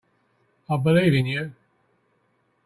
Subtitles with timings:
[0.67, 1.53] I believe in you.